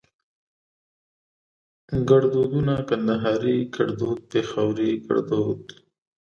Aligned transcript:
ګړدودونه 2.09 2.73
کندهاري 2.89 3.57
ګړدود 3.75 4.17
پېښوري 4.31 4.91
ګړدود 5.07 5.61